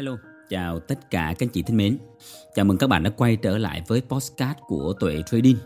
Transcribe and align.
Hello, 0.00 0.16
chào 0.48 0.80
tất 0.80 1.10
cả 1.10 1.34
các 1.38 1.46
anh 1.46 1.48
chị 1.48 1.62
thân 1.62 1.76
mến. 1.76 1.98
Chào 2.54 2.64
mừng 2.64 2.78
các 2.78 2.86
bạn 2.86 3.02
đã 3.02 3.10
quay 3.10 3.36
trở 3.36 3.58
lại 3.58 3.82
với 3.88 4.02
postcard 4.08 4.60
của 4.66 4.92
Tuệ 5.00 5.22
Trading. 5.26 5.56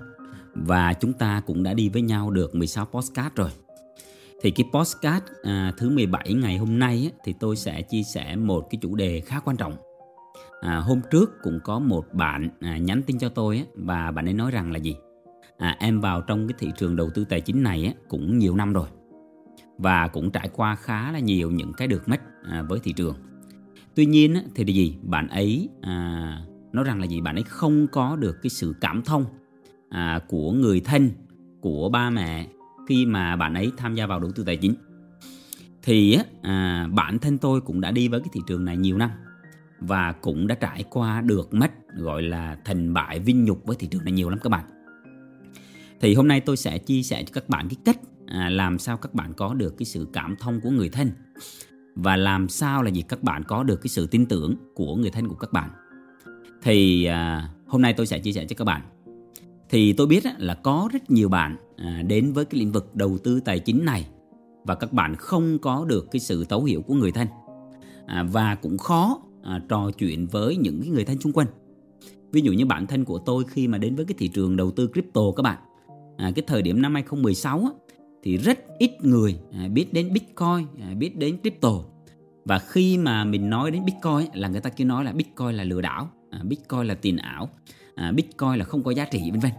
Và 0.55 0.93
chúng 0.93 1.13
ta 1.13 1.43
cũng 1.47 1.63
đã 1.63 1.75
đi 1.75 1.89
với 1.89 2.03
nhau 2.03 2.31
được 2.31 2.55
16 2.55 2.87
postcard 2.87 3.35
rồi. 3.37 3.51
Thì 4.43 4.51
cái 4.51 4.67
postcard 4.73 5.27
à, 5.43 5.73
thứ 5.77 5.91
17 5.91 6.35
ngày 6.35 6.59
hôm 6.59 6.79
nay 6.79 6.97
ấy, 6.97 7.13
thì 7.25 7.35
tôi 7.41 7.57
sẽ 7.57 7.83
chia 7.83 8.03
sẻ 8.03 8.37
một 8.37 8.67
cái 8.71 8.79
chủ 8.83 8.95
đề 8.95 9.21
khá 9.21 9.41
quan 9.41 9.57
trọng. 9.57 9.77
À, 10.61 10.77
hôm 10.77 11.01
trước 11.11 11.31
cũng 11.43 11.61
có 11.65 11.79
một 11.79 12.05
bạn 12.13 12.49
à, 12.61 12.79
nhắn 12.79 13.03
tin 13.07 13.19
cho 13.19 13.29
tôi 13.29 13.57
ấy, 13.57 13.67
và 13.75 14.11
bạn 14.11 14.29
ấy 14.29 14.35
nói 14.35 14.51
rằng 14.51 14.73
là 14.73 14.79
gì? 14.79 14.97
À, 15.59 15.77
em 15.81 16.01
vào 16.01 16.21
trong 16.21 16.49
cái 16.49 16.55
thị 16.59 16.69
trường 16.77 16.97
đầu 16.97 17.11
tư 17.15 17.25
tài 17.25 17.41
chính 17.41 17.63
này 17.63 17.85
ấy, 17.85 17.95
cũng 18.09 18.39
nhiều 18.39 18.57
năm 18.57 18.73
rồi 18.73 18.89
và 19.79 20.09
cũng 20.09 20.31
trải 20.31 20.49
qua 20.53 20.75
khá 20.75 21.13
là 21.13 21.19
nhiều 21.19 21.51
những 21.51 21.73
cái 21.73 21.89
được 21.89 22.09
mất 22.09 22.21
à, 22.51 22.63
với 22.63 22.81
thị 22.83 22.93
trường 22.93 23.15
tuy 23.95 24.07
nhiên 24.07 24.37
thì 24.55 24.65
là 24.65 24.73
gì? 24.73 24.97
Bạn 25.03 25.29
ấy 25.29 25.69
à, 25.81 26.39
nói 26.73 26.85
rằng 26.85 27.01
là 27.01 27.07
gì? 27.07 27.21
Bạn 27.21 27.37
ấy 27.37 27.43
không 27.43 27.87
có 27.87 28.17
được 28.17 28.37
cái 28.43 28.51
sự 28.51 28.75
cảm 28.81 29.03
thông 29.03 29.25
à, 29.89 30.21
của 30.29 30.53
người 30.53 30.81
thân 30.81 31.11
của 31.61 31.89
ba 31.89 32.11
mẹ 32.11 32.49
khi 32.89 33.07
mà 33.07 33.37
bạn 33.37 33.55
ấy 33.55 33.73
tham 33.77 33.95
gia 33.95 34.07
vào 34.07 34.21
đầu 34.21 34.31
tư 34.33 34.45
tài 34.45 34.57
chính. 34.57 34.75
Thì 35.83 36.19
à, 36.43 36.89
bản 36.93 37.19
thân 37.19 37.39
tôi 37.39 37.61
cũng 37.61 37.81
đã 37.81 37.91
đi 37.91 38.09
với 38.09 38.21
cái 38.21 38.29
thị 38.33 38.41
trường 38.47 38.65
này 38.65 38.77
nhiều 38.77 38.99
năm 38.99 39.11
và 39.81 40.13
cũng 40.13 40.47
đã 40.47 40.55
trải 40.55 40.85
qua 40.91 41.21
được 41.21 41.55
mất 41.55 41.73
gọi 41.97 42.23
là 42.23 42.59
thành 42.65 42.95
bại 42.95 43.19
vinh 43.19 43.45
nhục 43.45 43.67
với 43.67 43.77
thị 43.77 43.87
trường 43.87 44.05
này 44.05 44.13
nhiều 44.13 44.31
lắm 44.31 44.39
các 44.43 44.51
bạn. 44.51 44.65
Thì 46.01 46.15
hôm 46.15 46.29
nay 46.29 46.41
tôi 46.41 46.57
sẽ 46.57 46.79
chia 46.79 47.03
sẻ 47.03 47.23
cho 47.23 47.31
các 47.33 47.49
bạn 47.49 47.69
cái 47.69 47.77
cách 47.85 47.99
à, 48.27 48.49
làm 48.49 48.79
sao 48.79 48.97
các 48.97 49.15
bạn 49.15 49.33
có 49.35 49.55
được 49.55 49.75
cái 49.79 49.87
sự 49.87 50.07
cảm 50.13 50.37
thông 50.37 50.61
của 50.61 50.71
người 50.71 50.89
thân 50.89 51.11
và 51.95 52.17
làm 52.17 52.49
sao 52.49 52.83
là 52.83 52.91
gì 52.91 53.03
các 53.03 53.23
bạn 53.23 53.43
có 53.45 53.63
được 53.63 53.77
cái 53.77 53.89
sự 53.89 54.07
tin 54.07 54.27
tưởng 54.27 54.57
của 54.75 54.97
người 54.97 55.11
thân 55.11 55.29
của 55.29 55.35
các 55.35 55.53
bạn. 55.53 55.71
Thì 56.63 57.05
à, 57.05 57.49
hôm 57.67 57.83
nay 57.83 57.93
tôi 57.93 58.07
sẽ 58.07 58.19
chia 58.19 58.33
sẻ 58.33 58.45
cho 58.45 58.55
các 58.59 58.65
bạn. 58.65 58.83
Thì 59.71 59.93
tôi 59.93 60.07
biết 60.07 60.25
là 60.39 60.55
có 60.55 60.89
rất 60.93 61.11
nhiều 61.11 61.29
bạn 61.29 61.57
à, 61.77 62.03
đến 62.07 62.33
với 62.33 62.45
cái 62.45 62.61
lĩnh 62.61 62.73
vực 62.73 62.95
đầu 62.95 63.19
tư 63.19 63.41
tài 63.41 63.59
chính 63.59 63.85
này. 63.85 64.07
Và 64.65 64.75
các 64.75 64.93
bạn 64.93 65.15
không 65.17 65.59
có 65.59 65.85
được 65.85 66.11
cái 66.11 66.21
sự 66.21 66.45
thấu 66.45 66.65
hiểu 66.65 66.83
của 66.83 66.95
người 66.95 67.13
thân. 67.13 67.29
À, 68.07 68.23
và 68.23 68.55
cũng 68.55 68.79
khó 68.79 69.23
à, 69.43 69.63
trò 69.69 69.91
chuyện 69.99 70.27
với 70.27 70.57
những 70.57 70.81
cái 70.81 70.91
người 70.91 71.05
thân 71.05 71.21
xung 71.21 71.33
quanh. 71.33 71.47
Ví 72.33 72.41
dụ 72.41 72.53
như 72.53 72.67
bản 72.67 72.87
thân 72.87 73.05
của 73.05 73.19
tôi 73.19 73.45
khi 73.49 73.69
mà 73.69 73.79
đến 73.79 73.95
với 73.95 74.05
cái 74.05 74.15
thị 74.19 74.29
trường 74.29 74.57
đầu 74.57 74.71
tư 74.71 74.89
crypto 74.93 75.23
các 75.37 75.43
bạn. 75.43 75.59
À, 76.17 76.33
cái 76.35 76.45
thời 76.47 76.63
điểm 76.63 76.83
năm 76.83 76.95
2016 76.95 77.59
á, 77.59 77.71
thì 78.25 78.37
rất 78.37 78.59
ít 78.79 79.05
người 79.05 79.39
à, 79.53 79.69
biết 79.69 79.93
đến 79.93 80.13
Bitcoin, 80.13 80.67
à, 80.81 80.95
biết 80.99 81.17
đến 81.17 81.39
crypto. 81.43 81.73
Và 82.45 82.59
khi 82.59 82.99
mà 82.99 83.25
mình 83.25 83.51
nói 83.51 83.71
đến 83.71 83.85
Bitcoin 83.85 84.31
là 84.35 84.49
người 84.49 84.61
ta 84.61 84.71
cứ 84.71 84.85
nói 84.85 85.05
là 85.05 85.13
Bitcoin 85.13 85.51
là 85.51 85.65
lừa 85.65 85.81
đảo, 85.81 86.09
à, 86.31 86.43
Bitcoin 86.45 86.85
là 86.85 86.95
tiền 86.95 87.17
ảo, 87.17 87.49
Bitcoin 88.15 88.55
là 88.55 88.65
không 88.65 88.83
có 88.83 88.91
giá 88.91 89.05
trị 89.05 89.31
vân 89.31 89.41
vân. 89.41 89.53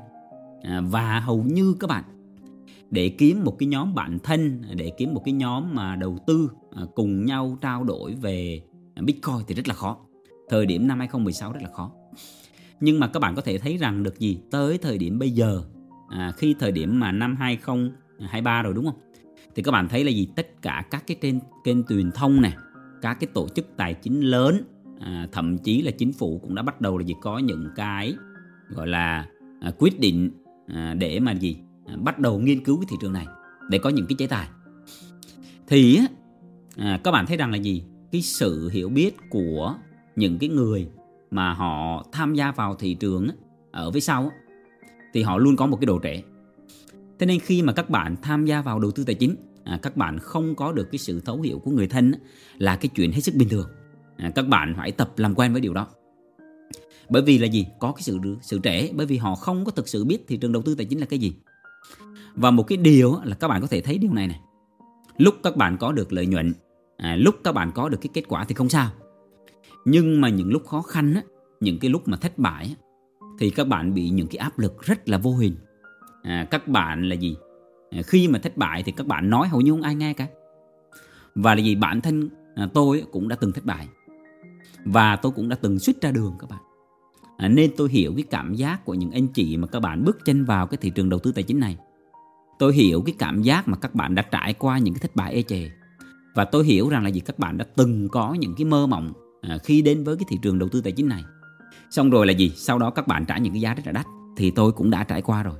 Và 0.90 1.20
hầu 1.20 1.44
như 1.44 1.76
các 1.80 1.88
bạn 1.88 2.04
để 2.92 3.10
kiếm 3.10 3.44
một 3.44 3.56
cái 3.60 3.68
nhóm 3.68 3.96
bạn 3.96 4.20
thân, 4.24 4.62
để 4.74 4.92
kiếm 4.98 5.14
một 5.14 5.22
cái 5.26 5.34
nhóm 5.34 5.76
mà 5.76 5.96
đầu 5.96 6.18
tư 6.28 6.52
cùng 6.96 7.26
nhau 7.26 7.58
trao 7.62 7.84
đổi 7.84 8.16
về 8.16 8.62
Bitcoin 9.02 9.38
thì 9.48 9.56
rất 9.56 9.68
là 9.68 9.74
khó. 9.74 9.98
Thời 10.50 10.66
điểm 10.66 10.88
năm 10.88 11.00
2016 11.00 11.52
rất 11.52 11.64
là 11.64 11.70
khó. 11.70 11.92
Nhưng 12.80 13.00
mà 13.00 13.08
các 13.08 13.20
bạn 13.20 13.36
có 13.36 13.42
thể 13.42 13.58
thấy 13.58 13.78
rằng 13.78 14.04
được 14.04 14.20
gì 14.20 14.40
tới 14.52 14.78
thời 14.78 14.98
điểm 14.98 15.20
bây 15.20 15.32
giờ 15.32 15.62
à, 16.10 16.34
khi 16.38 16.56
thời 16.60 16.72
điểm 16.72 17.00
mà 17.00 17.12
năm 17.12 17.36
20 17.36 17.58
23 18.20 18.62
rồi 18.62 18.74
đúng 18.74 18.86
không? 18.86 19.00
Thì 19.56 19.64
các 19.64 19.72
bạn 19.72 19.88
thấy 19.90 20.04
là 20.04 20.12
gì? 20.12 20.28
Tất 20.36 20.62
cả 20.62 20.86
các 20.92 21.04
cái 21.08 21.18
trên 21.22 21.40
kênh 21.64 21.84
truyền 21.84 22.12
thông 22.12 22.42
này, 22.42 22.54
các 23.02 23.18
cái 23.20 23.28
tổ 23.34 23.48
chức 23.50 23.68
tài 23.78 23.94
chính 23.94 24.22
lớn, 24.22 24.62
à, 25.00 25.28
thậm 25.32 25.58
chí 25.58 25.82
là 25.82 25.92
chính 25.92 26.14
phủ 26.14 26.40
cũng 26.44 26.56
đã 26.56 26.62
bắt 26.62 26.82
đầu 26.82 26.98
là 26.98 27.06
gì 27.06 27.14
có 27.22 27.38
những 27.38 27.70
cái 27.76 28.16
gọi 28.70 28.88
là 28.88 29.28
à, 29.62 29.72
quyết 29.80 30.00
định 30.00 30.32
à, 30.68 30.94
để 30.94 31.20
mà 31.20 31.32
gì 31.32 31.58
à, 31.86 31.96
bắt 31.98 32.20
đầu 32.20 32.40
nghiên 32.40 32.64
cứu 32.64 32.78
cái 32.78 32.86
thị 32.90 32.98
trường 33.02 33.14
này 33.14 33.26
để 33.70 33.78
có 33.78 33.90
những 33.90 34.06
cái 34.10 34.16
chế 34.16 34.28
tài. 34.28 34.48
Thì 35.68 36.00
à, 36.78 37.00
các 37.04 37.12
bạn 37.12 37.26
thấy 37.26 37.38
rằng 37.38 37.52
là 37.52 37.58
gì? 37.58 37.84
Cái 38.12 38.22
sự 38.22 38.70
hiểu 38.70 38.90
biết 38.90 39.18
của 39.30 39.76
những 40.16 40.40
cái 40.40 40.50
người 40.50 40.88
mà 41.32 41.54
họ 41.54 42.06
tham 42.12 42.34
gia 42.34 42.52
vào 42.52 42.76
thị 42.76 42.94
trường 42.94 43.28
ở 43.72 43.92
phía 43.92 44.00
sau 44.00 44.32
thì 45.14 45.24
họ 45.24 45.38
luôn 45.38 45.56
có 45.56 45.66
một 45.66 45.78
cái 45.82 45.86
độ 45.86 46.00
trễ 46.04 46.22
Thế 47.20 47.26
nên 47.26 47.40
khi 47.40 47.62
mà 47.62 47.74
các 47.74 47.90
bạn 47.90 48.16
tham 48.22 48.46
gia 48.46 48.62
vào 48.62 48.80
đầu 48.80 48.92
tư 48.92 49.04
tài 49.04 49.16
chính, 49.16 49.36
à, 49.64 49.80
các 49.82 49.98
bạn 49.98 50.20
không 50.20 50.56
có 50.56 50.72
được 50.72 50.88
cái 50.92 51.00
sự 51.00 51.20
thấu 51.20 51.42
hiểu 51.42 51.60
của 51.60 51.72
người 51.72 51.88
thân 51.88 52.12
là 52.58 52.76
cái 52.76 52.90
chuyện 52.96 53.12
hết 53.12 53.22
sức 53.22 53.36
bình 53.36 53.50
thường. 53.50 53.68
À, 54.18 54.32
các 54.36 54.48
bạn 54.48 54.74
phải 54.78 54.92
tập 54.92 55.12
làm 55.18 55.36
quen 55.36 55.52
với 55.52 55.62
điều 55.62 55.74
đó. 55.74 55.88
Bởi 57.10 57.22
vì 57.22 57.38
là 57.38 57.48
gì? 57.48 57.68
Có 57.80 57.92
cái 57.92 58.02
sự 58.02 58.20
sự 58.42 58.60
trẻ 58.64 58.90
bởi 58.94 59.06
vì 59.06 59.18
họ 59.18 59.36
không 59.36 59.66
có 59.66 59.72
thực 59.72 59.88
sự 59.88 60.06
biết 60.06 60.28
thị 60.28 60.38
trường 60.38 60.52
đầu 60.52 60.62
tư 60.62 60.76
tài 60.76 60.86
chính 60.86 61.00
là 61.00 61.06
cái 61.06 61.20
gì. 61.20 61.36
Và 62.36 62.52
một 62.52 62.64
cái 62.64 62.78
điều 62.78 63.20
là 63.24 63.36
các 63.36 63.48
bạn 63.48 63.62
có 63.62 63.68
thể 63.68 63.82
thấy 63.82 63.98
điều 63.98 64.14
này 64.14 64.28
này. 64.28 64.40
Lúc 65.18 65.36
các 65.44 65.56
bạn 65.56 65.78
có 65.78 65.92
được 65.92 66.14
lợi 66.14 66.26
nhuận, 66.26 66.54
à, 66.98 67.16
lúc 67.16 67.36
các 67.44 67.52
bạn 67.52 67.72
có 67.76 67.90
được 67.90 67.98
cái 68.02 68.10
kết 68.14 68.24
quả 68.28 68.46
thì 68.46 68.56
không 68.56 68.70
sao. 68.70 68.90
Nhưng 69.86 70.22
mà 70.22 70.30
những 70.30 70.52
lúc 70.52 70.66
khó 70.66 70.82
khăn 70.82 71.14
á, 71.14 71.22
những 71.60 71.80
cái 71.80 71.90
lúc 71.90 72.08
mà 72.08 72.18
thất 72.18 72.38
bại 72.38 72.76
thì 73.40 73.50
các 73.50 73.68
bạn 73.68 73.94
bị 73.94 74.10
những 74.10 74.28
cái 74.28 74.38
áp 74.38 74.60
lực 74.60 74.82
rất 74.82 75.10
là 75.10 75.18
vô 75.18 75.36
hình 75.36 75.56
à, 76.26 76.48
các 76.52 76.68
bạn 76.68 77.10
là 77.10 77.16
gì? 77.16 77.38
À, 77.92 78.02
khi 78.06 78.28
mà 78.28 78.40
thất 78.40 78.58
bại 78.58 78.84
thì 78.84 78.92
các 78.92 79.08
bạn 79.08 79.30
nói 79.30 79.48
hầu 79.48 79.62
như 79.62 79.72
không 79.72 79.82
ai 79.82 79.96
nghe 79.96 80.14
cả. 80.14 80.28
Và 81.36 81.56
là 81.56 81.62
gì? 81.62 81.76
Bản 81.76 82.02
thân 82.02 82.30
à, 82.56 82.68
tôi 82.74 83.04
cũng 83.12 83.28
đã 83.28 83.36
từng 83.36 83.52
thất 83.52 83.66
bại. 83.66 83.88
Và 84.86 85.16
tôi 85.16 85.32
cũng 85.32 85.50
đã 85.50 85.56
từng 85.62 85.80
suýt 85.80 86.02
ra 86.02 86.12
đường 86.12 86.36
các 86.40 86.50
bạn. 86.50 86.60
À, 87.38 87.48
nên 87.48 87.72
tôi 87.78 87.90
hiểu 87.90 88.14
cái 88.16 88.26
cảm 88.30 88.54
giác 88.54 88.86
của 88.86 88.94
những 88.94 89.12
anh 89.12 89.28
chị 89.28 89.58
mà 89.58 89.68
các 89.68 89.80
bạn 89.80 90.04
bước 90.04 90.26
chân 90.26 90.46
vào 90.46 90.68
cái 90.68 90.78
thị 90.82 90.90
trường 90.90 91.10
đầu 91.10 91.20
tư 91.20 91.32
tài 91.32 91.44
chính 91.44 91.60
này. 91.60 91.78
Tôi 92.60 92.74
hiểu 92.74 93.02
cái 93.06 93.16
cảm 93.20 93.42
giác 93.42 93.68
mà 93.68 93.78
các 93.78 93.96
bạn 93.96 94.16
đã 94.16 94.22
trải 94.22 94.54
qua 94.54 94.78
những 94.78 94.94
cái 94.94 95.00
thất 95.00 95.16
bại 95.16 95.34
ê 95.34 95.42
chề. 95.42 95.70
Và 96.36 96.46
tôi 96.46 96.66
hiểu 96.66 96.90
rằng 96.90 97.04
là 97.04 97.10
gì? 97.10 97.20
Các 97.20 97.40
bạn 97.40 97.58
đã 97.58 97.66
từng 97.76 98.10
có 98.10 98.34
những 98.34 98.56
cái 98.58 98.66
mơ 98.66 98.88
mộng 98.88 99.14
à, 99.42 99.58
khi 99.64 99.82
đến 99.82 100.04
với 100.04 100.16
cái 100.16 100.26
thị 100.30 100.40
trường 100.42 100.60
đầu 100.60 100.70
tư 100.70 100.82
tài 100.82 100.94
chính 100.94 101.10
này. 101.10 101.24
Xong 101.92 102.10
rồi 102.10 102.26
là 102.26 102.34
gì? 102.34 102.50
Sau 102.56 102.80
đó 102.80 102.90
các 102.90 103.08
bạn 103.08 103.26
trả 103.26 103.38
những 103.38 103.54
cái 103.54 103.62
giá 103.62 103.74
rất 103.74 103.84
là 103.86 103.92
đắt 103.92 104.06
thì 104.38 104.52
tôi 104.52 104.72
cũng 104.72 104.90
đã 104.90 105.04
trải 105.04 105.22
qua 105.22 105.44
rồi 105.44 105.56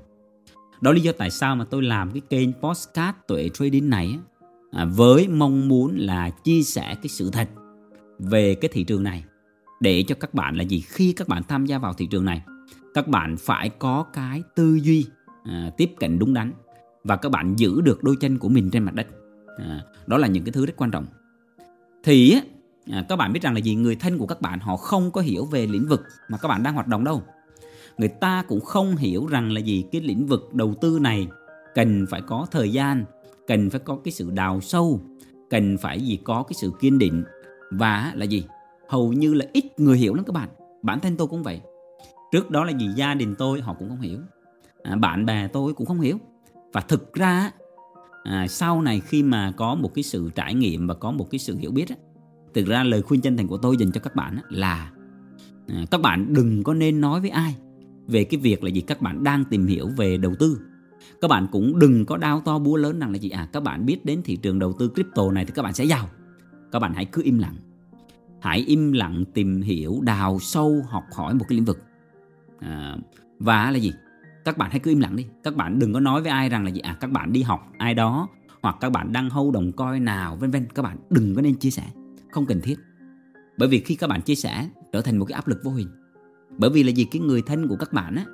đó 0.82 0.92
lý 0.92 1.02
do 1.02 1.12
tại 1.12 1.32
sao 1.32 1.56
mà 1.56 1.66
tôi 1.66 1.84
làm 1.84 2.12
cái 2.12 2.22
kênh 2.30 2.54
postcard 2.54 3.18
tuệ 3.28 3.50
trading 3.54 3.90
này 3.90 4.20
à, 4.72 4.86
với 4.86 5.28
mong 5.28 5.68
muốn 5.68 5.98
là 5.98 6.30
chia 6.30 6.64
sẻ 6.64 6.96
cái 6.96 7.10
sự 7.10 7.30
thật 7.32 7.50
về 8.20 8.56
cái 8.56 8.70
thị 8.74 8.84
trường 8.84 9.04
này 9.04 9.24
để 9.80 10.04
cho 10.08 10.16
các 10.20 10.34
bạn 10.34 10.56
là 10.56 10.64
gì? 10.64 10.84
Khi 10.88 11.14
các 11.14 11.28
bạn 11.28 11.44
tham 11.44 11.66
gia 11.66 11.78
vào 11.78 11.94
thị 11.94 12.06
trường 12.06 12.26
này 12.26 12.42
các 12.96 13.08
bạn 13.08 13.36
phải 13.38 13.70
có 13.70 14.06
cái 14.14 14.44
tư 14.56 14.76
duy 14.76 15.06
à, 15.44 15.72
tiếp 15.78 15.92
cận 16.00 16.20
đúng 16.20 16.34
đắn 16.34 16.52
và 17.04 17.16
các 17.16 17.30
bạn 17.30 17.56
giữ 17.56 17.82
được 17.82 18.04
đôi 18.04 18.16
chân 18.20 18.38
của 18.38 18.50
mình 18.50 18.70
trên 18.72 18.84
mặt 18.84 18.94
đất. 18.94 19.08
À, 19.58 19.82
đó 20.08 20.18
là 20.18 20.28
những 20.28 20.44
cái 20.44 20.52
thứ 20.52 20.66
rất 20.66 20.74
quan 20.78 20.92
trọng. 20.92 21.06
Thì 22.04 22.40
à, 22.92 23.06
các 23.10 23.16
bạn 23.16 23.34
biết 23.34 23.44
rằng 23.44 23.54
là 23.54 23.60
gì? 23.60 23.76
Người 23.76 23.96
thân 23.96 24.18
của 24.18 24.28
các 24.28 24.42
bạn 24.42 24.60
họ 24.60 24.78
không 24.78 25.12
có 25.12 25.22
hiểu 25.22 25.46
về 25.46 25.68
lĩnh 25.68 25.88
vực 25.88 26.02
mà 26.30 26.38
các 26.38 26.48
bạn 26.48 26.64
đang 26.64 26.74
hoạt 26.74 26.88
động 26.88 27.04
đâu 27.04 27.24
người 27.98 28.10
ta 28.10 28.44
cũng 28.48 28.62
không 28.62 28.96
hiểu 28.96 29.28
rằng 29.28 29.52
là 29.52 29.60
gì 29.60 29.86
cái 29.92 30.02
lĩnh 30.02 30.26
vực 30.26 30.54
đầu 30.54 30.74
tư 30.82 31.00
này 31.02 31.28
cần 31.76 32.06
phải 32.10 32.22
có 32.22 32.48
thời 32.52 32.72
gian 32.72 33.06
cần 33.48 33.70
phải 33.70 33.80
có 33.80 33.98
cái 34.04 34.12
sự 34.12 34.32
đào 34.32 34.62
sâu 34.62 35.02
cần 35.50 35.78
phải 35.78 36.02
gì 36.02 36.20
có 36.24 36.44
cái 36.44 36.54
sự 36.54 36.72
kiên 36.80 37.00
định 37.00 37.24
và 37.72 38.12
là 38.16 38.26
gì? 38.26 38.46
Hầu 38.88 39.14
như 39.14 39.34
là 39.34 39.46
ít 39.54 39.80
người 39.80 39.98
hiểu 39.98 40.14
lắm 40.14 40.26
các 40.26 40.34
bạn. 40.34 40.50
Bản 40.82 41.00
thân 41.00 41.18
tôi 41.18 41.28
cũng 41.28 41.44
vậy. 41.44 41.62
Trước 42.32 42.52
đó 42.52 42.66
là 42.66 42.72
gì 42.72 42.88
gia 42.96 43.14
đình 43.14 43.36
tôi 43.38 43.62
họ 43.62 43.74
cũng 43.80 43.90
không 43.90 44.02
hiểu. 44.02 44.20
À, 44.84 44.96
bạn 44.96 45.26
bè 45.26 45.48
tôi 45.48 45.74
cũng 45.74 45.88
không 45.88 46.02
hiểu. 46.02 46.18
Và 46.74 46.82
thực 46.82 47.14
ra 47.14 47.52
à, 48.24 48.48
sau 48.48 48.82
này 48.82 49.00
khi 49.00 49.24
mà 49.24 49.54
có 49.58 49.76
một 49.76 49.94
cái 49.94 50.04
sự 50.04 50.30
trải 50.36 50.54
nghiệm 50.54 50.88
và 50.88 50.94
có 50.94 51.12
một 51.12 51.28
cái 51.32 51.40
sự 51.40 51.58
hiểu 51.58 51.72
biết 51.72 51.90
á, 51.90 51.96
thực 52.54 52.68
ra 52.68 52.84
lời 52.84 53.02
khuyên 53.02 53.22
chân 53.22 53.38
thành 53.38 53.48
của 53.48 53.58
tôi 53.58 53.78
dành 53.78 53.92
cho 53.92 54.02
các 54.02 54.16
bạn 54.16 54.36
á, 54.36 54.44
là 54.50 54.92
à, 55.68 55.86
các 55.92 56.02
bạn 56.02 56.34
đừng 56.34 56.64
có 56.64 56.74
nên 56.74 57.02
nói 57.02 57.22
với 57.22 57.30
ai 57.30 57.56
về 58.08 58.24
cái 58.24 58.40
việc 58.40 58.64
là 58.64 58.70
gì? 58.70 58.82
Các 58.82 59.02
bạn 59.02 59.24
đang 59.24 59.46
tìm 59.46 59.68
hiểu 59.68 59.88
về 59.98 60.18
đầu 60.18 60.36
tư. 60.40 60.62
Các 61.22 61.28
bạn 61.28 61.48
cũng 61.52 61.80
đừng 61.80 62.06
có 62.06 62.18
đao 62.18 62.42
to 62.46 62.60
búa 62.60 62.76
lớn 62.76 63.00
rằng 63.00 63.12
là 63.12 63.18
gì? 63.18 63.30
À 63.30 63.50
các 63.54 63.64
bạn 63.64 63.86
biết 63.86 64.06
đến 64.06 64.22
thị 64.24 64.36
trường 64.36 64.60
đầu 64.60 64.74
tư 64.74 64.92
crypto 64.94 65.32
này 65.32 65.46
thì 65.46 65.54
các 65.56 65.62
bạn 65.62 65.74
sẽ 65.74 65.84
giàu. 65.84 66.10
Các 66.72 66.80
bạn 66.80 66.94
hãy 66.94 67.06
cứ 67.06 67.22
im 67.24 67.40
lặng. 67.40 67.56
Hãy 68.42 68.60
im 68.60 68.92
lặng 68.92 69.24
tìm 69.34 69.62
hiểu 69.62 70.00
đào 70.02 70.40
sâu 70.40 70.82
học 70.90 71.04
hỏi 71.16 71.34
một 71.34 71.46
cái 71.50 71.56
lĩnh 71.56 71.66
vực. 71.66 71.84
À, 72.60 72.98
và 73.40 73.72
là 73.72 73.78
gì? 73.78 73.94
Các 74.46 74.58
bạn 74.58 74.72
hãy 74.72 74.80
cứ 74.80 74.92
im 74.92 75.00
lặng 75.00 75.16
đi. 75.16 75.26
Các 75.44 75.56
bạn 75.56 75.80
đừng 75.80 75.94
có 75.94 76.00
nói 76.00 76.22
với 76.22 76.32
ai 76.32 76.50
rằng 76.50 76.64
là 76.64 76.70
gì? 76.70 76.80
À 76.80 76.98
các 77.00 77.12
bạn 77.12 77.34
đi 77.34 77.42
học 77.42 77.72
ai 77.78 77.94
đó 77.94 78.28
hoặc 78.62 78.76
các 78.82 78.92
bạn 78.92 79.14
đang 79.14 79.30
hâu 79.30 79.52
đồng 79.52 79.72
coi 79.72 80.00
nào 80.00 80.36
vân 80.36 80.52
vân. 80.52 80.68
Các 80.76 80.82
bạn 80.82 80.98
đừng 81.10 81.36
có 81.36 81.42
nên 81.42 81.56
chia 81.56 81.70
sẻ. 81.70 81.84
Không 82.32 82.46
cần 82.46 82.62
thiết. 82.62 82.76
Bởi 83.58 83.70
vì 83.70 83.80
khi 83.80 83.96
các 83.96 84.08
bạn 84.08 84.22
chia 84.22 84.36
sẻ 84.36 84.70
trở 84.92 85.02
thành 85.02 85.18
một 85.18 85.26
cái 85.26 85.36
áp 85.36 85.48
lực 85.48 85.64
vô 85.64 85.72
hình 85.72 85.88
bởi 86.58 86.70
vì 86.70 86.84
là 86.84 86.92
gì? 86.92 87.06
Cái 87.06 87.22
người 87.22 87.42
thân 87.42 87.68
của 87.68 87.76
các 87.76 87.94
bạn 87.94 88.16
á 88.16 88.26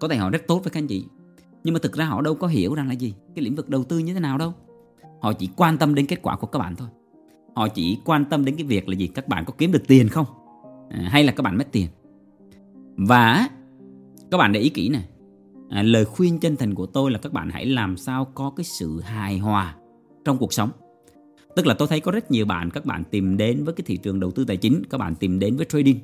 có 0.00 0.08
thể 0.08 0.16
họ 0.16 0.30
rất 0.30 0.42
tốt 0.46 0.60
với 0.64 0.70
các 0.70 0.80
anh 0.80 0.86
chị. 0.86 1.04
Nhưng 1.64 1.74
mà 1.74 1.80
thực 1.82 1.92
ra 1.92 2.04
họ 2.04 2.22
đâu 2.22 2.34
có 2.34 2.46
hiểu 2.46 2.74
rằng 2.74 2.88
là 2.88 2.94
gì? 2.94 3.14
Cái 3.34 3.44
lĩnh 3.44 3.54
vực 3.54 3.68
đầu 3.68 3.84
tư 3.84 3.98
như 3.98 4.14
thế 4.14 4.20
nào 4.20 4.38
đâu. 4.38 4.54
Họ 5.20 5.32
chỉ 5.32 5.48
quan 5.56 5.78
tâm 5.78 5.94
đến 5.94 6.06
kết 6.06 6.22
quả 6.22 6.36
của 6.36 6.46
các 6.46 6.58
bạn 6.58 6.76
thôi. 6.76 6.88
Họ 7.56 7.68
chỉ 7.68 7.98
quan 8.04 8.24
tâm 8.24 8.44
đến 8.44 8.56
cái 8.56 8.66
việc 8.66 8.88
là 8.88 8.94
gì? 8.94 9.06
Các 9.06 9.28
bạn 9.28 9.44
có 9.44 9.52
kiếm 9.58 9.72
được 9.72 9.82
tiền 9.86 10.08
không? 10.08 10.26
À, 10.90 11.08
hay 11.10 11.24
là 11.24 11.32
các 11.32 11.42
bạn 11.42 11.58
mất 11.58 11.66
tiền? 11.72 11.86
Và 12.96 13.48
các 14.30 14.38
bạn 14.38 14.52
để 14.52 14.60
ý 14.60 14.68
kỹ 14.68 14.88
này 14.88 15.04
à, 15.70 15.82
lời 15.82 16.04
khuyên 16.04 16.38
chân 16.38 16.56
thành 16.56 16.74
của 16.74 16.86
tôi 16.86 17.10
là 17.10 17.18
các 17.18 17.32
bạn 17.32 17.50
hãy 17.50 17.66
làm 17.66 17.96
sao 17.96 18.24
có 18.24 18.52
cái 18.56 18.64
sự 18.64 19.00
hài 19.00 19.38
hòa 19.38 19.76
trong 20.24 20.38
cuộc 20.38 20.52
sống. 20.52 20.70
Tức 21.56 21.66
là 21.66 21.74
tôi 21.74 21.88
thấy 21.88 22.00
có 22.00 22.12
rất 22.12 22.30
nhiều 22.30 22.46
bạn 22.46 22.70
các 22.70 22.84
bạn 22.84 23.04
tìm 23.10 23.36
đến 23.36 23.64
với 23.64 23.74
cái 23.74 23.84
thị 23.86 23.96
trường 23.96 24.20
đầu 24.20 24.30
tư 24.30 24.44
tài 24.44 24.56
chính 24.56 24.82
các 24.90 24.98
bạn 24.98 25.14
tìm 25.14 25.38
đến 25.38 25.56
với 25.56 25.66
trading 25.66 25.98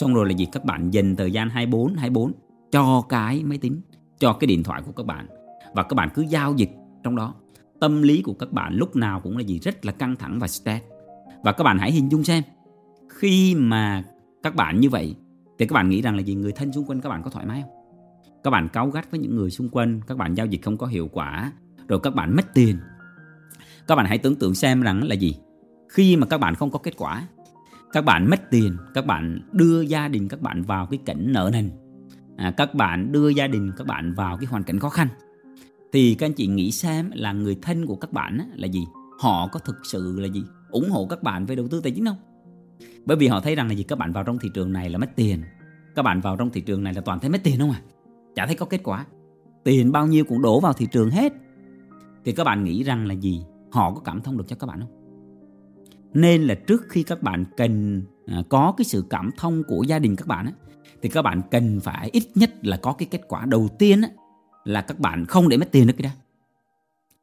xong 0.00 0.14
rồi 0.14 0.26
là 0.26 0.32
gì? 0.32 0.46
Các 0.52 0.64
bạn 0.64 0.90
dành 0.90 1.16
thời 1.16 1.32
gian 1.32 1.50
24 1.50 1.94
24 1.94 2.32
cho 2.70 3.02
cái 3.08 3.44
máy 3.44 3.58
tính, 3.58 3.80
cho 4.18 4.32
cái 4.32 4.46
điện 4.46 4.62
thoại 4.62 4.82
của 4.86 4.92
các 4.92 5.06
bạn. 5.06 5.26
Và 5.74 5.82
các 5.82 5.94
bạn 5.94 6.08
cứ 6.14 6.22
giao 6.22 6.54
dịch 6.54 6.70
trong 7.04 7.16
đó. 7.16 7.34
Tâm 7.80 8.02
lý 8.02 8.22
của 8.22 8.34
các 8.34 8.52
bạn 8.52 8.74
lúc 8.74 8.96
nào 8.96 9.20
cũng 9.20 9.36
là 9.36 9.42
gì? 9.42 9.58
Rất 9.58 9.84
là 9.84 9.92
căng 9.92 10.16
thẳng 10.16 10.38
và 10.38 10.46
stress. 10.46 10.84
Và 11.42 11.52
các 11.52 11.64
bạn 11.64 11.78
hãy 11.78 11.92
hình 11.92 12.10
dung 12.10 12.24
xem, 12.24 12.42
khi 13.08 13.54
mà 13.54 14.04
các 14.42 14.54
bạn 14.54 14.80
như 14.80 14.90
vậy, 14.90 15.14
thì 15.58 15.66
các 15.66 15.74
bạn 15.74 15.88
nghĩ 15.88 16.02
rằng 16.02 16.16
là 16.16 16.22
gì? 16.22 16.34
Người 16.34 16.52
thân 16.52 16.72
xung 16.72 16.84
quanh 16.84 17.00
các 17.00 17.08
bạn 17.08 17.22
có 17.22 17.30
thoải 17.30 17.46
mái 17.46 17.62
không? 17.62 17.70
Các 18.44 18.50
bạn 18.50 18.68
cáu 18.68 18.90
gắt 18.90 19.10
với 19.10 19.20
những 19.20 19.36
người 19.36 19.50
xung 19.50 19.68
quanh, 19.68 20.00
các 20.06 20.18
bạn 20.18 20.34
giao 20.34 20.46
dịch 20.46 20.62
không 20.62 20.76
có 20.76 20.86
hiệu 20.86 21.08
quả, 21.12 21.52
rồi 21.88 22.00
các 22.02 22.14
bạn 22.14 22.36
mất 22.36 22.54
tiền. 22.54 22.76
Các 23.86 23.94
bạn 23.96 24.06
hãy 24.06 24.18
tưởng 24.18 24.36
tượng 24.36 24.54
xem 24.54 24.82
rằng 24.82 25.02
là 25.02 25.14
gì? 25.14 25.36
Khi 25.88 26.16
mà 26.16 26.26
các 26.26 26.38
bạn 26.38 26.54
không 26.54 26.70
có 26.70 26.78
kết 26.78 26.94
quả 26.96 27.26
các 27.92 28.04
bạn 28.04 28.30
mất 28.30 28.50
tiền 28.50 28.76
các 28.94 29.06
bạn 29.06 29.40
đưa 29.52 29.80
gia 29.80 30.08
đình 30.08 30.28
các 30.28 30.40
bạn 30.40 30.62
vào 30.62 30.86
cái 30.86 30.98
cảnh 31.06 31.32
nợ 31.32 31.50
nần. 31.52 31.70
À, 32.36 32.50
các 32.56 32.74
bạn 32.74 33.12
đưa 33.12 33.28
gia 33.28 33.46
đình 33.46 33.72
các 33.76 33.86
bạn 33.86 34.14
vào 34.14 34.36
cái 34.36 34.46
hoàn 34.46 34.64
cảnh 34.64 34.78
khó 34.78 34.88
khăn. 34.88 35.08
Thì 35.92 36.14
các 36.14 36.26
anh 36.26 36.32
chị 36.32 36.46
nghĩ 36.46 36.70
xem 36.72 37.10
là 37.14 37.32
người 37.32 37.58
thân 37.62 37.86
của 37.86 37.96
các 37.96 38.12
bạn 38.12 38.38
là 38.56 38.66
gì? 38.66 38.84
Họ 39.20 39.48
có 39.52 39.60
thực 39.60 39.76
sự 39.86 40.20
là 40.20 40.28
gì? 40.28 40.44
Ủng 40.70 40.90
hộ 40.90 41.06
các 41.06 41.22
bạn 41.22 41.46
về 41.46 41.56
đầu 41.56 41.68
tư 41.68 41.80
tài 41.80 41.92
chính 41.92 42.06
không? 42.06 42.16
Bởi 43.04 43.16
vì 43.16 43.26
họ 43.26 43.40
thấy 43.40 43.54
rằng 43.54 43.68
là 43.68 43.74
gì? 43.74 43.82
Các 43.82 43.98
bạn 43.98 44.12
vào 44.12 44.24
trong 44.24 44.38
thị 44.38 44.50
trường 44.54 44.72
này 44.72 44.90
là 44.90 44.98
mất 44.98 45.10
tiền. 45.16 45.42
Các 45.94 46.02
bạn 46.02 46.20
vào 46.20 46.36
trong 46.36 46.50
thị 46.50 46.60
trường 46.60 46.82
này 46.82 46.94
là 46.94 47.00
toàn 47.00 47.20
thấy 47.20 47.30
mất 47.30 47.40
tiền 47.44 47.58
không 47.58 47.70
à? 47.70 47.82
Chả 48.34 48.46
thấy 48.46 48.54
có 48.54 48.66
kết 48.66 48.80
quả. 48.84 49.06
Tiền 49.64 49.92
bao 49.92 50.06
nhiêu 50.06 50.24
cũng 50.24 50.42
đổ 50.42 50.60
vào 50.60 50.72
thị 50.72 50.86
trường 50.92 51.10
hết. 51.10 51.32
Thì 52.24 52.32
các 52.32 52.44
bạn 52.44 52.64
nghĩ 52.64 52.82
rằng 52.82 53.06
là 53.06 53.14
gì? 53.14 53.42
Họ 53.72 53.94
có 53.94 54.00
cảm 54.00 54.20
thông 54.20 54.36
được 54.36 54.44
cho 54.48 54.56
các 54.56 54.66
bạn 54.66 54.80
không? 54.80 54.99
Nên 56.14 56.42
là 56.42 56.54
trước 56.54 56.86
khi 56.88 57.02
các 57.02 57.22
bạn 57.22 57.44
cần 57.56 58.02
à, 58.26 58.42
có 58.48 58.74
cái 58.76 58.84
sự 58.84 59.04
cảm 59.10 59.30
thông 59.36 59.62
của 59.64 59.82
gia 59.82 59.98
đình 59.98 60.16
các 60.16 60.26
bạn 60.26 60.46
á, 60.46 60.52
thì 61.02 61.08
các 61.08 61.22
bạn 61.22 61.42
cần 61.50 61.80
phải 61.80 62.10
ít 62.12 62.22
nhất 62.34 62.50
là 62.62 62.76
có 62.76 62.92
cái 62.92 63.08
kết 63.10 63.20
quả 63.28 63.44
đầu 63.46 63.68
tiên 63.78 64.02
á, 64.02 64.08
là 64.64 64.82
các 64.82 64.98
bạn 65.00 65.26
không 65.26 65.48
để 65.48 65.56
mất 65.56 65.68
tiền 65.72 65.86
được 65.86 65.94
cái 65.98 66.02
đó 66.02 66.10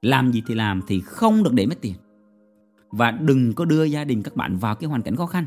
làm 0.02 0.32
gì 0.32 0.44
thì 0.48 0.56
làm 0.56 0.82
thì 0.88 1.02
không 1.02 1.44
được 1.44 1.54
để 1.54 1.66
mất 1.66 1.82
tiền. 1.82 1.94
Và 2.90 3.12
đừng 3.12 3.54
có 3.54 3.66
đưa 3.66 3.84
gia 3.84 4.04
đình 4.04 4.24
các 4.24 4.36
bạn 4.36 4.58
vào 4.58 4.76
cái 4.76 4.88
hoàn 4.90 5.02
cảnh 5.02 5.16
khó 5.16 5.26
khăn. 5.26 5.46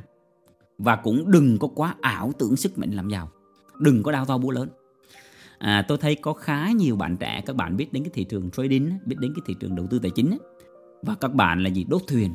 Và 0.79 0.97
cũng 0.97 1.31
đừng 1.31 1.59
có 1.59 1.69
quá 1.75 1.95
ảo 2.01 2.33
tưởng 2.39 2.57
sức 2.57 2.79
mạnh 2.79 2.91
làm 2.91 3.09
giàu. 3.09 3.31
Đừng 3.79 4.03
có 4.03 4.13
đau 4.13 4.25
to 4.25 4.39
búa 4.39 4.51
lớn. 4.51 4.69
À, 5.59 5.85
tôi 5.89 5.99
thấy 5.99 6.15
có 6.15 6.33
khá 6.33 6.71
nhiều 6.71 6.97
bạn 6.97 7.17
trẻ 7.17 7.43
các 7.47 7.57
bạn 7.57 7.77
biết 7.77 7.93
đến 7.93 8.05
cái 8.05 8.11
thị 8.15 8.25
trường 8.25 8.51
trading 8.51 8.99
biết 9.05 9.17
đến 9.19 9.33
cái 9.37 9.43
thị 9.47 9.55
trường 9.61 9.77
đầu 9.77 9.87
tư 9.91 9.99
tài 9.99 10.11
chính 10.11 10.39
và 11.03 11.15
các 11.15 11.35
bạn 11.35 11.63
là 11.63 11.71
gì? 11.71 11.85
Đốt 11.89 12.03
thuyền 12.09 12.35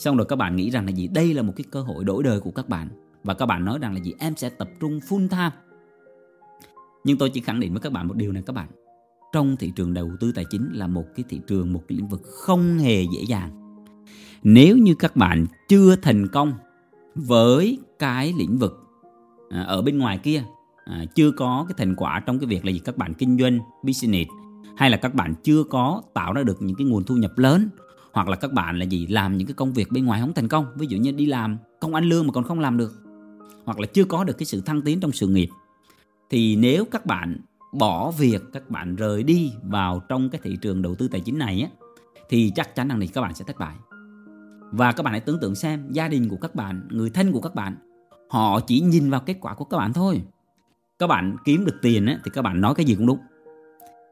xong 0.00 0.16
rồi 0.16 0.26
các 0.26 0.36
bạn 0.36 0.56
nghĩ 0.56 0.70
rằng 0.70 0.86
là 0.86 0.90
gì? 0.90 1.08
Đây 1.08 1.34
là 1.34 1.42
một 1.42 1.52
cái 1.56 1.64
cơ 1.70 1.82
hội 1.82 2.04
đổi 2.04 2.22
đời 2.22 2.40
của 2.40 2.50
các 2.50 2.68
bạn. 2.68 2.88
Và 3.24 3.34
các 3.34 3.46
bạn 3.46 3.64
nói 3.64 3.78
rằng 3.78 3.94
là 3.94 4.00
gì? 4.00 4.14
Em 4.18 4.36
sẽ 4.36 4.48
tập 4.48 4.68
trung 4.80 4.98
full 5.08 5.28
time. 5.28 5.50
Nhưng 7.04 7.18
tôi 7.18 7.30
chỉ 7.30 7.40
khẳng 7.40 7.60
định 7.60 7.72
với 7.72 7.80
các 7.80 7.92
bạn 7.92 8.08
một 8.08 8.16
điều 8.16 8.32
này 8.32 8.42
các 8.46 8.52
bạn. 8.52 8.68
Trong 9.32 9.56
thị 9.56 9.72
trường 9.76 9.94
đầu 9.94 10.10
tư 10.20 10.32
tài 10.32 10.44
chính 10.50 10.72
là 10.72 10.86
một 10.86 11.04
cái 11.16 11.24
thị 11.28 11.40
trường 11.46 11.72
một 11.72 11.82
cái 11.88 11.98
lĩnh 11.98 12.08
vực 12.08 12.22
không 12.22 12.78
hề 12.78 13.02
dễ 13.02 13.22
dàng. 13.26 13.50
Nếu 14.42 14.76
như 14.76 14.94
các 14.94 15.16
bạn 15.16 15.46
chưa 15.68 15.96
thành 15.96 16.28
công 16.28 16.52
với 17.14 17.78
cái 17.98 18.34
lĩnh 18.38 18.58
vực 18.58 18.86
à, 19.50 19.62
ở 19.62 19.82
bên 19.82 19.98
ngoài 19.98 20.18
kia 20.18 20.44
à, 20.84 21.04
chưa 21.14 21.30
có 21.30 21.64
cái 21.68 21.74
thành 21.78 21.94
quả 21.96 22.20
trong 22.26 22.38
cái 22.38 22.46
việc 22.46 22.64
là 22.64 22.72
gì? 22.72 22.78
Các 22.78 22.96
bạn 22.96 23.14
kinh 23.14 23.38
doanh 23.38 23.58
business 23.82 24.30
hay 24.76 24.90
là 24.90 24.96
các 24.96 25.14
bạn 25.14 25.34
chưa 25.42 25.64
có 25.64 26.02
tạo 26.14 26.32
ra 26.32 26.42
được 26.42 26.62
những 26.62 26.76
cái 26.76 26.86
nguồn 26.86 27.04
thu 27.04 27.16
nhập 27.16 27.38
lớn 27.38 27.68
hoặc 28.12 28.28
là 28.28 28.36
các 28.36 28.52
bạn 28.52 28.78
là 28.78 28.84
gì 28.84 29.06
làm 29.06 29.36
những 29.36 29.46
cái 29.46 29.54
công 29.54 29.72
việc 29.72 29.92
bên 29.92 30.04
ngoài 30.04 30.20
không 30.20 30.32
thành 30.34 30.48
công. 30.48 30.66
Ví 30.76 30.86
dụ 30.86 30.98
như 30.98 31.12
đi 31.12 31.26
làm 31.26 31.58
công 31.80 31.94
ăn 31.94 32.04
lương 32.04 32.26
mà 32.26 32.32
còn 32.32 32.44
không 32.44 32.60
làm 32.60 32.76
được. 32.76 32.92
Hoặc 33.64 33.80
là 33.80 33.86
chưa 33.86 34.04
có 34.04 34.24
được 34.24 34.38
cái 34.38 34.46
sự 34.46 34.60
thăng 34.60 34.82
tiến 34.82 35.00
trong 35.00 35.12
sự 35.12 35.26
nghiệp. 35.26 35.48
Thì 36.30 36.56
nếu 36.56 36.84
các 36.84 37.06
bạn 37.06 37.36
bỏ 37.72 38.10
việc 38.10 38.42
các 38.52 38.70
bạn 38.70 38.96
rời 38.96 39.22
đi 39.22 39.52
vào 39.62 40.00
trong 40.08 40.30
cái 40.30 40.40
thị 40.44 40.56
trường 40.62 40.82
đầu 40.82 40.94
tư 40.94 41.08
tài 41.08 41.20
chính 41.20 41.38
này 41.38 41.60
á 41.60 41.68
thì 42.28 42.52
chắc 42.54 42.74
chắn 42.74 42.88
rằng 42.88 43.00
thì 43.00 43.06
các 43.06 43.20
bạn 43.20 43.34
sẽ 43.34 43.44
thất 43.44 43.58
bại. 43.58 43.76
Và 44.72 44.92
các 44.92 45.02
bạn 45.02 45.12
hãy 45.12 45.20
tưởng 45.20 45.38
tượng 45.40 45.54
xem 45.54 45.88
gia 45.92 46.08
đình 46.08 46.28
của 46.28 46.36
các 46.36 46.54
bạn 46.54 46.88
người 46.90 47.10
thân 47.10 47.32
của 47.32 47.40
các 47.40 47.54
bạn 47.54 47.76
họ 48.30 48.60
chỉ 48.60 48.80
nhìn 48.80 49.10
vào 49.10 49.20
kết 49.20 49.36
quả 49.40 49.54
của 49.54 49.64
các 49.64 49.76
bạn 49.76 49.92
thôi. 49.92 50.22
Các 50.98 51.06
bạn 51.06 51.36
kiếm 51.44 51.64
được 51.64 51.78
tiền 51.82 52.06
á, 52.06 52.20
thì 52.24 52.30
các 52.34 52.42
bạn 52.42 52.60
nói 52.60 52.74
cái 52.74 52.86
gì 52.86 52.94
cũng 52.94 53.06
đúng. 53.06 53.18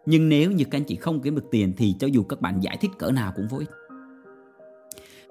Nhưng 0.07 0.29
nếu 0.29 0.53
như 0.53 0.65
các 0.65 0.79
anh 0.79 0.85
chị 0.85 0.97
không 0.97 1.21
kiếm 1.21 1.35
được 1.35 1.45
tiền 1.51 1.73
thì 1.77 1.95
cho 2.01 2.07
dù 2.07 2.23
các 2.23 2.41
bạn 2.41 2.61
giải 2.61 2.77
thích 2.81 2.91
cỡ 2.99 3.11
nào 3.11 3.33
cũng 3.37 3.49
vô 3.49 3.59
ích 3.59 3.71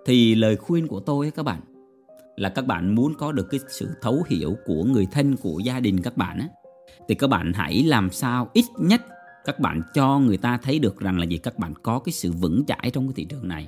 thì 0.07 0.35
lời 0.35 0.55
khuyên 0.55 0.87
của 0.87 0.99
tôi 0.99 1.31
các 1.31 1.43
bạn 1.43 1.61
là 2.35 2.49
các 2.49 2.67
bạn 2.67 2.95
muốn 2.95 3.13
có 3.13 3.31
được 3.31 3.47
cái 3.49 3.59
sự 3.69 3.89
thấu 4.01 4.23
hiểu 4.27 4.55
của 4.65 4.83
người 4.83 5.07
thân 5.11 5.37
của 5.37 5.59
gia 5.59 5.79
đình 5.79 6.01
các 6.01 6.17
bạn 6.17 6.39
á 6.39 6.47
thì 7.07 7.15
các 7.15 7.27
bạn 7.27 7.53
hãy 7.55 7.83
làm 7.83 8.09
sao 8.11 8.49
ít 8.53 8.65
nhất 8.79 9.01
các 9.45 9.59
bạn 9.59 9.81
cho 9.93 10.19
người 10.19 10.37
ta 10.37 10.57
thấy 10.57 10.79
được 10.79 10.99
rằng 10.99 11.19
là 11.19 11.25
gì 11.25 11.37
các 11.37 11.59
bạn 11.59 11.73
có 11.83 11.99
cái 11.99 12.13
sự 12.13 12.31
vững 12.31 12.65
chãi 12.65 12.91
trong 12.93 13.07
cái 13.07 13.13
thị 13.15 13.25
trường 13.25 13.47
này 13.47 13.67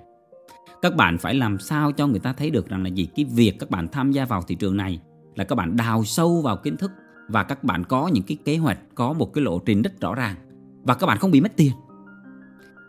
các 0.82 0.96
bạn 0.96 1.18
phải 1.18 1.36
làm 1.36 1.60
sao 1.60 1.92
cho 1.92 2.08
người 2.08 2.20
ta 2.20 2.34
thấy 2.34 2.50
được 2.50 2.70
rằng 2.70 2.84
là 2.84 2.90
gì 2.90 3.10
cái 3.16 3.26
việc 3.26 3.60
các 3.60 3.70
bạn 3.70 3.88
tham 3.88 4.12
gia 4.12 4.26
vào 4.26 4.42
thị 4.42 4.56
trường 4.56 4.78
này 4.78 5.00
là 5.36 5.44
các 5.44 5.56
bạn 5.56 5.78
đào 5.78 6.04
sâu 6.04 6.42
vào 6.42 6.58
kiến 6.58 6.78
thức 6.78 6.92
và 7.28 7.44
các 7.44 7.64
bạn 7.64 7.84
có 7.84 8.08
những 8.08 8.24
cái 8.24 8.38
kế 8.46 8.58
hoạch 8.58 8.80
có 8.96 9.14
một 9.14 9.34
cái 9.34 9.44
lộ 9.44 9.60
trình 9.60 9.82
rất 9.82 10.02
rõ 10.02 10.16
ràng 10.16 10.36
và 10.84 10.94
các 10.94 11.08
bạn 11.08 11.18
không 11.18 11.32
bị 11.32 11.42
mất 11.42 11.52
tiền 11.56 11.72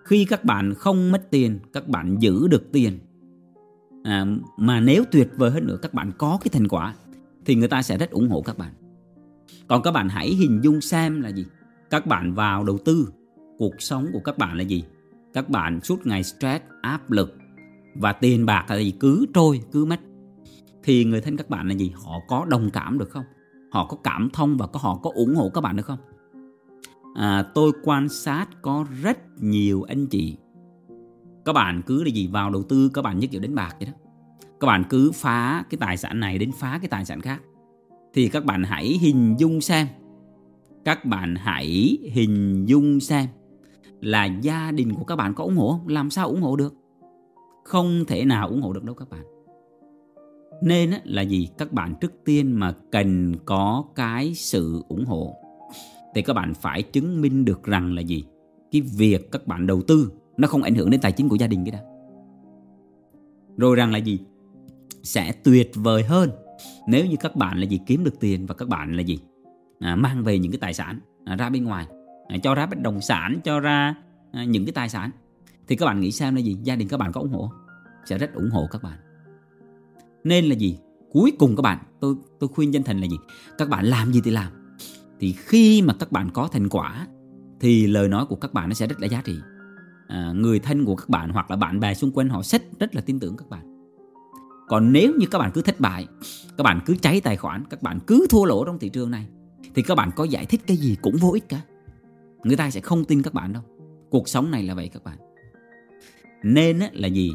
khi 0.05 0.25
các 0.25 0.45
bạn 0.45 0.75
không 0.75 1.13
mất 1.13 1.31
tiền 1.31 1.59
các 1.73 1.89
bạn 1.89 2.17
giữ 2.19 2.49
được 2.49 2.73
tiền 2.73 2.99
à, 4.03 4.27
mà 4.57 4.81
nếu 4.81 5.05
tuyệt 5.11 5.29
vời 5.37 5.51
hơn 5.51 5.67
nữa 5.67 5.79
các 5.83 5.95
bạn 5.95 6.13
có 6.19 6.39
cái 6.41 6.51
thành 6.53 6.69
quả 6.69 6.95
thì 7.45 7.55
người 7.55 7.69
ta 7.69 7.83
sẽ 7.83 7.99
rất 7.99 8.11
ủng 8.11 8.29
hộ 8.29 8.43
các 8.43 8.59
bạn. 8.59 8.73
Còn 9.69 9.83
các 9.83 9.91
bạn 9.91 10.09
hãy 10.09 10.29
hình 10.29 10.61
dung 10.63 10.81
xem 10.81 11.21
là 11.21 11.29
gì? 11.29 11.47
Các 11.91 12.07
bạn 12.07 12.35
vào 12.35 12.65
đầu 12.65 12.79
tư 12.85 13.09
cuộc 13.59 13.75
sống 13.79 14.07
của 14.13 14.21
các 14.25 14.39
bạn 14.39 14.57
là 14.57 14.63
gì? 14.63 14.85
Các 15.35 15.49
bạn 15.49 15.81
suốt 15.81 16.07
ngày 16.07 16.25
stress 16.25 16.65
áp 16.83 17.11
lực 17.11 17.39
và 17.95 18.13
tiền 18.13 18.47
bạc 18.47 18.65
là 18.69 18.77
gì? 18.77 18.91
Cứ 19.01 19.27
trôi 19.35 19.61
cứ 19.73 19.85
mất. 19.85 20.01
Thì 20.83 21.05
người 21.05 21.21
thân 21.21 21.37
các 21.37 21.51
bạn 21.51 21.69
là 21.69 21.75
gì? 21.75 21.93
Họ 22.05 22.13
có 22.29 22.45
đồng 22.49 22.71
cảm 22.71 22.99
được 22.99 23.11
không? 23.11 23.25
Họ 23.71 23.87
có 23.87 23.97
cảm 23.97 24.29
thông 24.33 24.57
và 24.57 24.67
có 24.67 24.81
họ 24.81 25.01
có 25.03 25.11
ủng 25.15 25.35
hộ 25.35 25.51
các 25.55 25.61
bạn 25.61 25.77
được 25.77 25.87
không? 25.87 25.99
À, 27.15 27.43
tôi 27.55 27.73
quan 27.85 28.09
sát 28.09 28.47
có 28.63 28.87
rất 29.03 29.19
nhiều 29.43 29.83
anh 29.83 30.07
chị 30.07 30.37
các 31.51 31.55
bạn 31.55 31.83
cứ 31.87 32.05
là 32.05 32.11
gì, 32.11 32.27
vào 32.27 32.51
đầu 32.51 32.63
tư, 32.63 32.91
các 32.95 33.03
bạn 33.03 33.19
nhất 33.19 33.31
kiểu 33.33 33.41
đánh 33.41 33.55
bạc 33.55 33.77
vậy 33.81 33.87
đó. 33.87 33.93
Các 34.61 34.67
bạn 34.67 34.85
cứ 34.91 35.11
phá 35.15 35.65
cái 35.71 35.79
tài 35.79 35.97
sản 35.97 36.21
này 36.21 36.39
đến 36.39 36.51
phá 36.53 36.79
cái 36.83 36.89
tài 36.89 37.05
sản 37.05 37.21
khác. 37.21 37.43
Thì 38.15 38.29
các 38.29 38.45
bạn 38.45 38.63
hãy 38.63 38.99
hình 39.01 39.35
dung 39.39 39.61
xem. 39.61 39.87
Các 40.85 41.05
bạn 41.05 41.35
hãy 41.35 41.99
hình 42.13 42.65
dung 42.69 43.01
xem 43.01 43.27
là 44.01 44.25
gia 44.25 44.71
đình 44.71 44.95
của 44.95 45.05
các 45.05 45.17
bạn 45.17 45.35
có 45.35 45.45
ủng 45.45 45.57
hộ 45.57 45.71
không? 45.73 45.89
Làm 45.89 46.11
sao 46.11 46.29
ủng 46.29 46.43
hộ 46.43 46.57
được? 46.57 46.75
Không 47.65 48.05
thể 48.05 48.25
nào 48.25 48.49
ủng 48.49 48.63
hộ 48.63 48.73
được 48.73 48.85
đâu 48.85 48.95
các 48.95 49.11
bạn. 49.11 49.23
Nên 50.63 50.91
là 51.05 51.23
gì? 51.23 51.49
Các 51.59 51.73
bạn 51.73 51.95
trước 52.01 52.13
tiên 52.25 52.53
mà 52.53 52.75
cần 52.93 53.35
có 53.45 53.85
cái 53.95 54.35
sự 54.35 54.83
ủng 54.89 55.05
hộ. 55.05 55.37
Thì 56.15 56.23
các 56.23 56.33
bạn 56.33 56.55
phải 56.55 56.83
chứng 56.83 57.21
minh 57.21 57.45
được 57.45 57.65
rằng 57.65 57.95
là 57.95 58.03
gì? 58.03 58.25
Cái 58.73 58.83
việc 58.83 59.33
các 59.33 59.47
bạn 59.47 59.67
đầu 59.67 59.83
tư 59.83 60.13
nó 60.41 60.49
không 60.49 60.63
ảnh 60.63 60.75
hưởng 60.75 60.91
đến 60.91 61.01
tài 61.01 61.13
chính 61.13 61.29
của 61.29 61.37
gia 61.37 61.47
đình 61.47 61.65
cái 61.65 61.73
đó. 61.73 61.79
Rồi 63.57 63.77
rằng 63.77 63.93
là 63.93 63.99
gì? 63.99 64.21
Sẽ 65.03 65.33
tuyệt 65.33 65.71
vời 65.75 66.03
hơn 66.03 66.31
nếu 66.89 67.07
như 67.07 67.17
các 67.21 67.37
bạn 67.37 67.59
là 67.59 67.67
gì? 67.67 67.81
Kiếm 67.87 68.05
được 68.05 68.21
tiền 68.21 68.47
và 68.47 68.55
các 68.55 68.69
bạn 68.69 68.97
là 68.97 69.03
gì? 69.03 69.19
À, 69.81 69.97
mang 69.97 70.25
về 70.25 70.39
những 70.39 70.53
cái 70.53 70.59
tài 70.59 70.75
sản 70.75 71.01
à, 71.25 71.37
ra 71.37 71.51
bên 71.51 71.65
ngoài 71.65 71.87
à, 72.29 72.37
cho 72.43 72.55
ra 72.55 72.67
bất 72.67 72.81
động 72.83 73.01
sản 73.01 73.41
cho 73.45 73.61
ra 73.61 73.95
à, 74.33 74.45
những 74.45 74.65
cái 74.65 74.73
tài 74.73 74.89
sản. 74.89 75.11
Thì 75.69 75.77
các 75.77 75.87
bạn 75.87 76.01
nghĩ 76.01 76.13
xem 76.13 76.35
là 76.35 76.41
gì? 76.41 76.59
Gia 76.63 76.77
đình 76.77 76.89
các 76.89 76.97
bạn 76.97 77.13
có 77.13 77.21
ủng 77.21 77.33
hộ? 77.33 77.51
Sẽ 78.05 78.19
rất 78.19 78.35
ủng 78.35 78.51
hộ 78.51 78.67
các 78.71 78.83
bạn. 78.83 78.99
Nên 80.25 80.45
là 80.45 80.55
gì? 80.55 80.79
Cuối 81.13 81.33
cùng 81.39 81.57
các 81.57 81.63
bạn 81.63 81.79
tôi 82.01 82.15
tôi 82.39 82.49
khuyên 82.49 82.73
chân 82.73 82.83
thành 82.83 83.01
là 83.01 83.07
gì? 83.07 83.17
Các 83.59 83.69
bạn 83.69 83.85
làm 83.85 84.13
gì 84.13 84.21
thì 84.25 84.31
làm. 84.31 84.53
Thì 85.21 85.33
khi 85.33 85.83
mà 85.83 85.95
các 85.99 86.13
bạn 86.13 86.31
có 86.31 86.49
thành 86.53 86.69
quả 86.69 87.07
thì 87.61 87.87
lời 87.87 88.09
nói 88.09 88.27
của 88.27 88.37
các 88.37 88.55
bạn 88.55 88.69
nó 88.69 88.75
sẽ 88.75 88.87
rất 88.87 89.01
là 89.01 89.07
giá 89.07 89.23
trị 89.25 89.39
à, 90.11 90.33
người 90.33 90.59
thân 90.59 90.85
của 90.85 90.97
các 90.97 91.09
bạn 91.09 91.31
hoặc 91.31 91.51
là 91.51 91.57
bạn 91.57 91.81
bè 91.81 91.95
xung 91.95 92.11
quanh 92.13 92.29
họ 92.29 92.43
rất 92.43 92.63
rất 92.79 92.95
là 92.95 93.01
tin 93.01 93.21
tưởng 93.21 93.37
các 93.37 93.51
bạn 93.51 93.87
còn 94.69 94.93
nếu 94.93 95.13
như 95.19 95.27
các 95.31 95.39
bạn 95.39 95.51
cứ 95.55 95.63
thất 95.63 95.81
bại 95.81 96.07
các 96.57 96.63
bạn 96.65 96.81
cứ 96.87 96.97
cháy 97.03 97.21
tài 97.21 97.37
khoản 97.37 97.65
các 97.71 97.83
bạn 97.83 97.99
cứ 98.07 98.27
thua 98.31 98.45
lỗ 98.45 98.65
trong 98.65 98.79
thị 98.79 98.89
trường 98.89 99.11
này 99.11 99.27
thì 99.75 99.83
các 99.83 99.95
bạn 99.95 100.11
có 100.17 100.25
giải 100.25 100.47
thích 100.47 100.61
cái 100.67 100.77
gì 100.77 100.97
cũng 101.03 101.17
vô 101.17 101.31
ích 101.33 101.49
cả 101.49 101.61
người 102.45 102.57
ta 102.57 102.71
sẽ 102.71 102.81
không 102.81 103.05
tin 103.05 103.23
các 103.23 103.35
bạn 103.35 103.53
đâu 103.53 103.63
cuộc 104.11 104.29
sống 104.29 104.51
này 104.51 104.63
là 104.63 104.75
vậy 104.75 104.89
các 104.89 105.05
bạn 105.05 105.19
nên 106.43 106.81
là 106.93 107.09
gì 107.09 107.33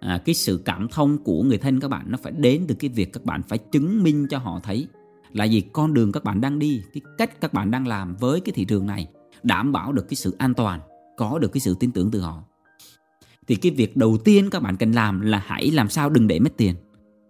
à, 0.00 0.22
cái 0.24 0.34
sự 0.34 0.62
cảm 0.64 0.88
thông 0.88 1.18
của 1.18 1.42
người 1.42 1.58
thân 1.58 1.80
các 1.80 1.88
bạn 1.88 2.06
nó 2.08 2.18
phải 2.22 2.32
đến 2.32 2.64
từ 2.68 2.74
cái 2.74 2.90
việc 2.90 3.12
các 3.12 3.24
bạn 3.24 3.42
phải 3.42 3.58
chứng 3.58 4.02
minh 4.02 4.26
cho 4.30 4.38
họ 4.38 4.60
thấy 4.62 4.88
là 5.32 5.44
gì 5.44 5.60
con 5.72 5.94
đường 5.94 6.12
các 6.12 6.24
bạn 6.24 6.40
đang 6.40 6.58
đi 6.58 6.82
cái 6.94 7.02
cách 7.18 7.40
các 7.40 7.52
bạn 7.52 7.70
đang 7.70 7.86
làm 7.86 8.16
với 8.16 8.40
cái 8.40 8.52
thị 8.52 8.64
trường 8.64 8.86
này 8.86 9.08
đảm 9.42 9.72
bảo 9.72 9.92
được 9.92 10.08
cái 10.08 10.14
sự 10.14 10.36
an 10.38 10.54
toàn 10.54 10.80
có 11.16 11.38
được 11.38 11.52
cái 11.52 11.60
sự 11.60 11.76
tin 11.80 11.92
tưởng 11.92 12.10
từ 12.10 12.20
họ. 12.20 12.42
Thì 13.46 13.56
cái 13.56 13.72
việc 13.72 13.96
đầu 13.96 14.18
tiên 14.24 14.50
các 14.50 14.62
bạn 14.62 14.76
cần 14.76 14.92
làm 14.92 15.20
là 15.20 15.42
hãy 15.46 15.70
làm 15.70 15.88
sao 15.88 16.10
đừng 16.10 16.26
để 16.26 16.38
mất 16.38 16.56
tiền. 16.56 16.74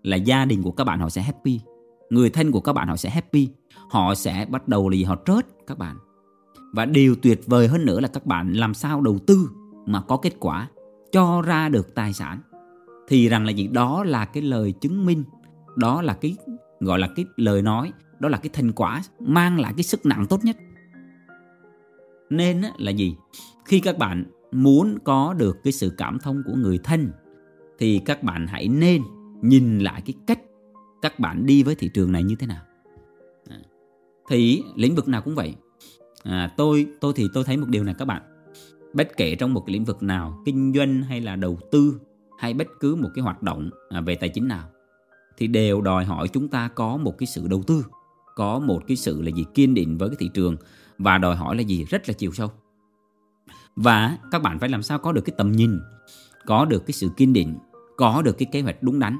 Là 0.02 0.16
gia 0.16 0.44
đình 0.44 0.62
của 0.62 0.70
các 0.70 0.84
bạn 0.84 1.00
họ 1.00 1.08
sẽ 1.08 1.22
happy, 1.22 1.60
người 2.10 2.30
thân 2.30 2.52
của 2.52 2.60
các 2.60 2.72
bạn 2.72 2.88
họ 2.88 2.96
sẽ 2.96 3.10
happy, 3.10 3.48
họ 3.90 4.14
sẽ 4.14 4.46
bắt 4.50 4.68
đầu 4.68 4.88
là 4.88 4.96
gì? 4.96 5.04
Họ 5.04 5.16
trớt 5.26 5.46
các 5.66 5.78
bạn. 5.78 5.96
Và 6.72 6.84
điều 6.84 7.14
tuyệt 7.14 7.40
vời 7.46 7.68
hơn 7.68 7.84
nữa 7.84 8.00
là 8.00 8.08
các 8.08 8.26
bạn 8.26 8.52
làm 8.52 8.74
sao 8.74 9.00
đầu 9.00 9.18
tư 9.18 9.50
mà 9.86 10.00
có 10.00 10.16
kết 10.16 10.32
quả, 10.40 10.68
cho 11.12 11.42
ra 11.42 11.68
được 11.68 11.94
tài 11.94 12.12
sản. 12.12 12.40
Thì 13.08 13.28
rằng 13.28 13.44
là 13.44 13.50
gì? 13.50 13.66
Đó 13.66 14.04
là 14.04 14.24
cái 14.24 14.42
lời 14.42 14.72
chứng 14.72 15.06
minh, 15.06 15.24
đó 15.76 16.02
là 16.02 16.14
cái, 16.14 16.36
gọi 16.80 16.98
là 16.98 17.08
cái 17.16 17.24
lời 17.36 17.62
nói, 17.62 17.92
đó 18.18 18.28
là 18.28 18.38
cái 18.38 18.50
thành 18.52 18.72
quả, 18.72 19.02
mang 19.20 19.60
lại 19.60 19.72
cái 19.76 19.84
sức 19.84 20.06
nặng 20.06 20.26
tốt 20.26 20.44
nhất 20.44 20.56
nên 22.36 22.62
là 22.78 22.90
gì? 22.90 23.16
Khi 23.64 23.80
các 23.80 23.98
bạn 23.98 24.24
muốn 24.52 24.98
có 25.04 25.34
được 25.34 25.56
cái 25.64 25.72
sự 25.72 25.92
cảm 25.98 26.18
thông 26.18 26.42
của 26.46 26.54
người 26.54 26.78
thân 26.84 27.10
thì 27.78 28.00
các 28.04 28.22
bạn 28.22 28.46
hãy 28.46 28.68
nên 28.68 29.02
nhìn 29.42 29.78
lại 29.78 30.02
cái 30.06 30.14
cách 30.26 30.40
các 31.02 31.18
bạn 31.18 31.46
đi 31.46 31.62
với 31.62 31.74
thị 31.74 31.90
trường 31.94 32.12
này 32.12 32.22
như 32.22 32.34
thế 32.38 32.46
nào. 32.46 32.62
À, 33.48 33.58
thì 34.28 34.62
lĩnh 34.76 34.94
vực 34.94 35.08
nào 35.08 35.22
cũng 35.22 35.34
vậy. 35.34 35.54
À, 36.22 36.54
tôi 36.56 36.86
tôi 37.00 37.12
thì 37.16 37.28
tôi 37.34 37.44
thấy 37.44 37.56
một 37.56 37.66
điều 37.68 37.84
này 37.84 37.94
các 37.98 38.04
bạn. 38.04 38.22
Bất 38.92 39.16
kể 39.16 39.34
trong 39.34 39.54
một 39.54 39.68
lĩnh 39.68 39.84
vực 39.84 40.02
nào 40.02 40.42
kinh 40.44 40.72
doanh 40.76 41.02
hay 41.02 41.20
là 41.20 41.36
đầu 41.36 41.58
tư 41.72 42.00
hay 42.38 42.54
bất 42.54 42.68
cứ 42.80 42.94
một 42.94 43.08
cái 43.14 43.22
hoạt 43.22 43.42
động 43.42 43.70
à, 43.88 44.00
về 44.00 44.14
tài 44.14 44.28
chính 44.28 44.48
nào 44.48 44.68
thì 45.36 45.46
đều 45.46 45.80
đòi 45.80 46.04
hỏi 46.04 46.28
chúng 46.28 46.48
ta 46.48 46.68
có 46.68 46.96
một 46.96 47.18
cái 47.18 47.26
sự 47.26 47.48
đầu 47.48 47.62
tư 47.66 47.84
có 48.34 48.58
một 48.58 48.82
cái 48.86 48.96
sự 48.96 49.22
là 49.22 49.30
gì? 49.30 49.44
Kiên 49.54 49.74
định 49.74 49.98
với 49.98 50.08
cái 50.08 50.16
thị 50.20 50.30
trường 50.34 50.56
và 50.98 51.18
đòi 51.18 51.36
hỏi 51.36 51.56
là 51.56 51.62
gì? 51.62 51.84
Rất 51.84 52.08
là 52.08 52.14
chiều 52.18 52.32
sâu. 52.32 52.50
Và 53.76 54.18
các 54.30 54.42
bạn 54.42 54.58
phải 54.58 54.68
làm 54.68 54.82
sao 54.82 54.98
có 54.98 55.12
được 55.12 55.22
cái 55.24 55.34
tầm 55.38 55.52
nhìn 55.52 55.80
có 56.46 56.64
được 56.64 56.86
cái 56.86 56.92
sự 56.92 57.08
kiên 57.16 57.32
định 57.32 57.58
có 57.96 58.22
được 58.22 58.38
cái 58.38 58.46
kế 58.52 58.60
hoạch 58.60 58.82
đúng 58.82 58.98
đắn. 58.98 59.18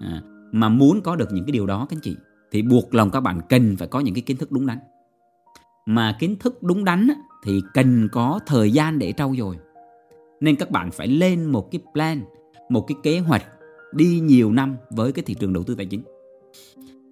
À, 0.00 0.22
mà 0.52 0.68
muốn 0.68 1.00
có 1.00 1.16
được 1.16 1.32
những 1.32 1.44
cái 1.44 1.52
điều 1.52 1.66
đó 1.66 1.86
các 1.90 1.96
anh 1.96 2.00
chị 2.02 2.16
thì 2.50 2.62
buộc 2.62 2.94
lòng 2.94 3.10
các 3.10 3.20
bạn 3.20 3.40
cần 3.48 3.76
phải 3.76 3.88
có 3.88 4.00
những 4.00 4.14
cái 4.14 4.22
kiến 4.22 4.36
thức 4.36 4.52
đúng 4.52 4.66
đắn. 4.66 4.78
Mà 5.86 6.16
kiến 6.20 6.36
thức 6.40 6.62
đúng 6.62 6.84
đắn 6.84 7.08
thì 7.44 7.62
cần 7.74 8.08
có 8.12 8.40
thời 8.46 8.72
gian 8.72 8.98
để 8.98 9.12
trau 9.12 9.34
dồi. 9.38 9.56
Nên 10.40 10.56
các 10.56 10.70
bạn 10.70 10.90
phải 10.90 11.06
lên 11.06 11.44
một 11.44 11.70
cái 11.70 11.80
plan 11.92 12.22
một 12.68 12.84
cái 12.88 12.96
kế 13.02 13.18
hoạch 13.18 13.44
đi 13.92 14.20
nhiều 14.20 14.52
năm 14.52 14.76
với 14.90 15.12
cái 15.12 15.24
thị 15.26 15.34
trường 15.34 15.52
đầu 15.52 15.64
tư 15.64 15.74
tài 15.74 15.86
chính. 15.86 16.02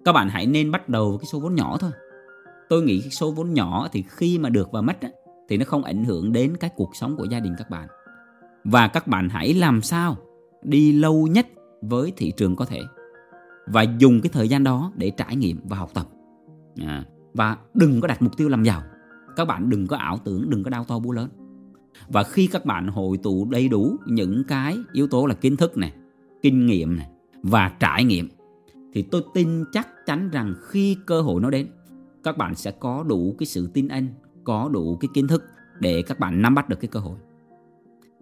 Các 0.05 0.11
bạn 0.11 0.29
hãy 0.29 0.45
nên 0.45 0.71
bắt 0.71 0.89
đầu 0.89 1.09
với 1.09 1.19
cái 1.19 1.25
số 1.25 1.39
vốn 1.39 1.55
nhỏ 1.55 1.77
thôi 1.77 1.91
tôi 2.69 2.83
nghĩ 2.83 3.01
số 3.09 3.31
vốn 3.31 3.53
nhỏ 3.53 3.87
thì 3.91 4.03
khi 4.07 4.39
mà 4.39 4.49
được 4.49 4.71
và 4.71 4.81
mất 4.81 5.01
á, 5.01 5.09
thì 5.49 5.57
nó 5.57 5.65
không 5.65 5.83
ảnh 5.83 6.05
hưởng 6.05 6.31
đến 6.31 6.57
cái 6.57 6.69
cuộc 6.75 6.95
sống 6.95 7.15
của 7.17 7.25
gia 7.25 7.39
đình 7.39 7.55
các 7.57 7.69
bạn. 7.69 7.87
Và 8.63 8.87
các 8.87 9.07
bạn 9.07 9.29
hãy 9.29 9.53
làm 9.53 9.81
sao 9.81 10.17
đi 10.63 10.91
lâu 10.91 11.27
nhất 11.27 11.47
với 11.81 12.13
thị 12.17 12.31
trường 12.37 12.55
có 12.55 12.65
thể 12.65 12.81
và 13.67 13.81
dùng 13.81 14.21
cái 14.21 14.29
thời 14.33 14.47
gian 14.47 14.63
đó 14.63 14.91
để 14.95 15.11
trải 15.17 15.35
nghiệm 15.35 15.59
và 15.63 15.77
học 15.77 15.89
tập. 15.93 16.07
À, 16.85 17.05
và 17.33 17.57
đừng 17.73 18.01
có 18.01 18.07
đặt 18.07 18.21
mục 18.21 18.37
tiêu 18.37 18.49
làm 18.49 18.63
giàu. 18.63 18.81
Các 19.35 19.45
bạn 19.45 19.69
đừng 19.69 19.87
có 19.87 19.97
ảo 19.97 20.17
tưởng 20.25 20.49
đừng 20.49 20.63
có 20.63 20.69
đau 20.69 20.83
to 20.83 20.99
búa 20.99 21.11
lớn. 21.11 21.29
Và 22.07 22.23
khi 22.23 22.47
các 22.47 22.65
bạn 22.65 22.87
hội 22.87 23.17
tụ 23.17 23.45
đầy 23.45 23.67
đủ 23.67 23.95
những 24.05 24.43
cái 24.47 24.77
yếu 24.93 25.07
tố 25.07 25.25
là 25.25 25.33
kiến 25.33 25.57
thức 25.57 25.77
này 25.77 25.93
kinh 26.41 26.65
nghiệm 26.65 26.97
này 26.97 27.07
và 27.43 27.71
trải 27.79 28.03
nghiệm 28.03 28.29
thì 28.93 29.01
tôi 29.01 29.23
tin 29.33 29.63
chắc 29.71 29.87
chắn 30.05 30.29
rằng 30.29 30.53
khi 30.67 30.97
cơ 31.05 31.21
hội 31.21 31.41
nó 31.41 31.49
đến 31.49 31.67
các 32.25 32.37
bạn 32.37 32.55
sẽ 32.55 32.71
có 32.71 33.03
đủ 33.03 33.35
cái 33.39 33.47
sự 33.47 33.69
tin 33.73 33.87
anh 33.87 34.07
có 34.43 34.69
đủ 34.73 34.97
cái 35.01 35.09
kiến 35.13 35.27
thức 35.27 35.43
để 35.79 36.01
các 36.01 36.19
bạn 36.19 36.41
nắm 36.41 36.55
bắt 36.55 36.69
được 36.69 36.79
cái 36.79 36.87
cơ 36.87 36.99
hội. 36.99 37.17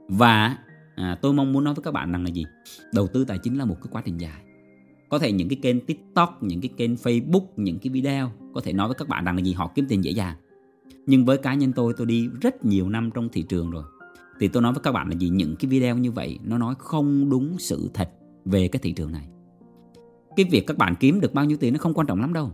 Và 0.09 0.57
à, 0.95 1.17
tôi 1.21 1.33
mong 1.33 1.53
muốn 1.53 1.63
nói 1.63 1.73
với 1.73 1.83
các 1.83 1.93
bạn 1.93 2.11
rằng 2.11 2.23
là 2.23 2.29
gì? 2.29 2.45
Đầu 2.93 3.07
tư 3.07 3.25
tài 3.25 3.37
chính 3.37 3.57
là 3.57 3.65
một 3.65 3.75
cái 3.81 3.87
quá 3.91 4.01
trình 4.05 4.17
dài. 4.17 4.41
Có 5.09 5.19
thể 5.19 5.31
những 5.31 5.49
cái 5.49 5.59
kênh 5.61 5.85
tiktok 5.85 6.43
những 6.43 6.61
cái 6.61 6.69
kênh 6.77 6.95
facebook 6.95 7.45
những 7.57 7.79
cái 7.79 7.89
video 7.89 8.31
có 8.53 8.61
thể 8.61 8.73
nói 8.73 8.87
với 8.87 8.95
các 8.95 9.07
bạn 9.07 9.25
rằng 9.25 9.35
là 9.35 9.41
gì? 9.41 9.53
Họ 9.53 9.71
kiếm 9.75 9.85
tiền 9.89 10.03
dễ 10.03 10.11
dàng. 10.11 10.37
Nhưng 11.05 11.25
với 11.25 11.37
cá 11.37 11.53
nhân 11.53 11.73
tôi 11.73 11.93
tôi 11.97 12.07
đi 12.07 12.29
rất 12.41 12.65
nhiều 12.65 12.89
năm 12.89 13.09
trong 13.13 13.29
thị 13.29 13.41
trường 13.41 13.71
rồi. 13.71 13.83
Thì 14.39 14.47
tôi 14.47 14.63
nói 14.63 14.73
với 14.73 14.81
các 14.83 14.91
bạn 14.91 15.09
là 15.09 15.15
gì? 15.15 15.29
Những 15.29 15.55
cái 15.55 15.69
video 15.69 15.97
như 15.97 16.11
vậy 16.11 16.39
nó 16.43 16.57
nói 16.57 16.75
không 16.77 17.29
đúng 17.29 17.55
sự 17.59 17.89
thật 17.93 18.09
về 18.45 18.67
cái 18.67 18.79
thị 18.83 18.91
trường 18.91 19.11
này. 19.11 19.27
Cái 20.35 20.45
việc 20.51 20.67
các 20.67 20.77
bạn 20.77 20.95
kiếm 20.99 21.19
được 21.19 21.33
bao 21.33 21.45
nhiêu 21.45 21.57
tiền 21.57 21.73
nó 21.73 21.79
không 21.79 21.93
quan 21.93 22.07
trọng 22.07 22.21
lắm 22.21 22.33
đâu 22.33 22.51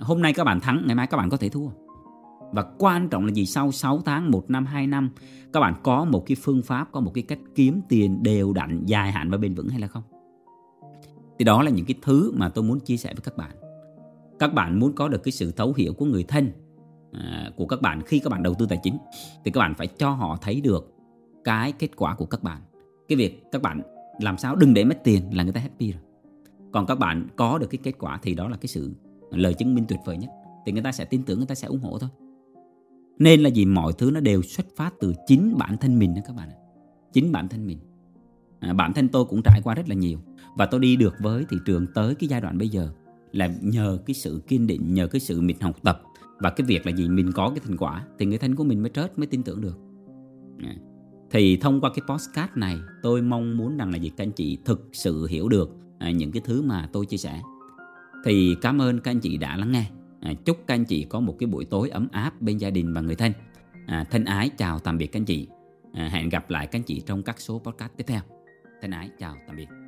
hôm 0.00 0.22
nay 0.22 0.32
các 0.32 0.44
bạn 0.44 0.60
thắng, 0.60 0.82
ngày 0.86 0.94
mai 0.94 1.06
các 1.06 1.16
bạn 1.16 1.30
có 1.30 1.36
thể 1.36 1.48
thua. 1.48 1.68
Và 2.52 2.64
quan 2.78 3.08
trọng 3.08 3.26
là 3.26 3.32
gì? 3.32 3.46
Sau 3.46 3.72
6 3.72 4.00
tháng 4.04 4.30
1 4.30 4.50
năm 4.50 4.66
2 4.66 4.86
năm, 4.86 5.10
các 5.52 5.60
bạn 5.60 5.74
có 5.82 6.04
một 6.04 6.24
cái 6.26 6.36
phương 6.42 6.62
pháp, 6.62 6.88
có 6.92 7.00
một 7.00 7.10
cái 7.14 7.24
cách 7.28 7.38
kiếm 7.54 7.80
tiền 7.88 8.22
đều 8.22 8.52
đặn, 8.52 8.82
dài 8.86 9.12
hạn 9.12 9.30
và 9.30 9.36
bền 9.36 9.54
vững 9.54 9.68
hay 9.68 9.80
là 9.80 9.86
không? 9.86 10.02
Thì 11.38 11.44
đó 11.44 11.62
là 11.62 11.70
những 11.70 11.86
cái 11.86 11.94
thứ 12.02 12.32
mà 12.36 12.48
tôi 12.48 12.64
muốn 12.64 12.80
chia 12.80 12.96
sẻ 12.96 13.14
với 13.14 13.22
các 13.24 13.36
bạn. 13.36 13.50
Các 14.38 14.54
bạn 14.54 14.80
muốn 14.80 14.92
có 14.92 15.08
được 15.08 15.22
cái 15.22 15.32
sự 15.32 15.52
thấu 15.52 15.74
hiểu 15.76 15.92
của 15.92 16.04
người 16.04 16.24
thân 16.24 16.52
à, 17.12 17.50
của 17.56 17.66
các 17.66 17.82
bạn 17.82 18.02
khi 18.06 18.18
các 18.18 18.30
bạn 18.30 18.42
đầu 18.42 18.54
tư 18.54 18.66
tài 18.66 18.78
chính, 18.82 18.98
thì 19.44 19.50
các 19.50 19.58
bạn 19.58 19.74
phải 19.74 19.86
cho 19.86 20.10
họ 20.10 20.38
thấy 20.42 20.60
được 20.60 20.94
cái 21.44 21.72
kết 21.72 21.96
quả 21.96 22.14
của 22.14 22.26
các 22.26 22.42
bạn. 22.42 22.60
Cái 23.08 23.16
việc 23.16 23.42
các 23.52 23.62
bạn 23.62 23.82
làm 24.20 24.38
sao 24.38 24.56
đừng 24.56 24.74
để 24.74 24.84
mất 24.84 24.98
tiền 25.04 25.36
là 25.36 25.42
người 25.42 25.52
ta 25.52 25.60
happy 25.60 25.92
rồi. 25.92 26.02
Còn 26.72 26.86
các 26.86 26.98
bạn 26.98 27.28
có 27.36 27.58
được 27.58 27.66
cái 27.70 27.78
kết 27.82 27.94
quả 27.98 28.18
thì 28.22 28.34
đó 28.34 28.48
là 28.48 28.56
cái 28.56 28.68
sự 28.68 28.94
lời 29.32 29.54
chứng 29.54 29.74
minh 29.74 29.84
tuyệt 29.88 30.00
vời 30.04 30.16
nhất. 30.16 30.30
Thì 30.66 30.72
người 30.72 30.82
ta 30.82 30.92
sẽ 30.92 31.04
tin 31.04 31.22
tưởng 31.22 31.38
người 31.38 31.46
ta 31.46 31.54
sẽ 31.54 31.68
ủng 31.68 31.80
hộ 31.80 31.98
thôi. 31.98 32.10
Nên 33.18 33.40
là 33.40 33.48
gì 33.48 33.64
mọi 33.64 33.92
thứ 33.92 34.10
nó 34.10 34.20
đều 34.20 34.42
xuất 34.42 34.66
phát 34.76 34.94
từ 35.00 35.14
chính 35.26 35.54
bản 35.58 35.76
thân 35.76 35.98
mình 35.98 36.14
đó 36.14 36.20
các 36.24 36.36
bạn 36.36 36.48
chính 37.12 37.32
bản 37.32 37.48
thân 37.48 37.66
mình. 37.66 37.78
À, 38.60 38.72
bản 38.72 38.92
thân 38.92 39.08
tôi 39.08 39.24
cũng 39.24 39.42
trải 39.42 39.60
qua 39.64 39.74
rất 39.74 39.88
là 39.88 39.94
nhiều. 39.94 40.18
Và 40.56 40.66
tôi 40.66 40.80
đi 40.80 40.96
được 40.96 41.14
với 41.20 41.44
thị 41.50 41.56
trường 41.66 41.86
tới 41.94 42.14
cái 42.14 42.28
giai 42.28 42.40
đoạn 42.40 42.58
bây 42.58 42.68
giờ 42.68 42.90
là 43.32 43.50
nhờ 43.60 43.98
cái 44.06 44.14
sự 44.14 44.42
kiên 44.48 44.66
định 44.66 44.94
nhờ 44.94 45.06
cái 45.06 45.20
sự 45.20 45.40
mình 45.40 45.56
học 45.60 45.76
tập 45.82 46.02
và 46.38 46.50
cái 46.50 46.66
việc 46.66 46.86
là 46.86 46.92
gì 46.92 47.08
mình 47.08 47.32
có 47.32 47.48
cái 47.48 47.60
thành 47.64 47.76
quả 47.76 48.06
thì 48.18 48.26
người 48.26 48.38
thân 48.38 48.54
của 48.54 48.64
mình 48.64 48.82
mới 48.82 48.90
trớt 48.90 49.18
mới 49.18 49.26
tin 49.26 49.42
tưởng 49.42 49.60
được. 49.60 49.78
À, 50.58 50.76
thì 51.30 51.56
thông 51.56 51.80
qua 51.80 51.90
cái 51.94 52.02
postcard 52.08 52.52
này 52.56 52.78
tôi 53.02 53.22
mong 53.22 53.56
muốn 53.56 53.76
rằng 53.76 53.90
là 53.90 53.96
gì 53.96 54.08
các 54.08 54.24
anh 54.24 54.32
chị 54.32 54.58
thực 54.64 54.88
sự 54.92 55.26
hiểu 55.26 55.48
được 55.48 55.76
à, 55.98 56.10
những 56.10 56.32
cái 56.32 56.42
thứ 56.44 56.62
mà 56.62 56.88
tôi 56.92 57.06
chia 57.06 57.16
sẻ 57.16 57.40
thì 58.24 58.56
cảm 58.60 58.80
ơn 58.80 59.00
các 59.00 59.10
anh 59.10 59.20
chị 59.20 59.36
đã 59.36 59.56
lắng 59.56 59.72
nghe. 59.72 59.84
À, 60.20 60.32
chúc 60.44 60.58
các 60.66 60.74
anh 60.74 60.84
chị 60.84 61.06
có 61.08 61.20
một 61.20 61.36
cái 61.38 61.46
buổi 61.46 61.64
tối 61.64 61.88
ấm 61.88 62.08
áp 62.12 62.42
bên 62.42 62.58
gia 62.58 62.70
đình 62.70 62.94
và 62.94 63.00
người 63.00 63.16
thân. 63.16 63.32
À, 63.86 64.04
thân 64.10 64.24
ái 64.24 64.48
chào 64.48 64.78
tạm 64.78 64.98
biệt 64.98 65.06
các 65.06 65.20
anh 65.20 65.24
chị. 65.24 65.48
À, 65.92 66.08
hẹn 66.08 66.28
gặp 66.28 66.50
lại 66.50 66.66
các 66.66 66.78
anh 66.78 66.82
chị 66.82 67.02
trong 67.06 67.22
các 67.22 67.40
số 67.40 67.58
podcast 67.58 67.92
tiếp 67.96 68.04
theo. 68.06 68.20
Thân 68.82 68.90
ái 68.90 69.10
chào 69.18 69.36
tạm 69.46 69.56
biệt. 69.56 69.81